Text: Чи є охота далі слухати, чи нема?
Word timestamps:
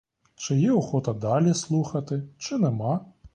Чи 0.35 0.59
є 0.59 0.71
охота 0.71 1.13
далі 1.13 1.53
слухати, 1.53 2.23
чи 2.37 2.57
нема? 2.57 3.05